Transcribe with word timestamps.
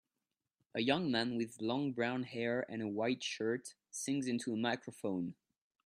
A 0.73 0.81
young 0.81 1.11
man 1.11 1.37
with 1.37 1.61
long 1.61 1.91
brown 1.93 2.23
hair 2.23 2.65
and 2.67 2.81
a 2.81 2.87
white 2.87 3.21
shirt 3.23 3.75
sings 3.91 4.25
into 4.25 4.51
a 4.51 4.57
microphone 4.57 5.35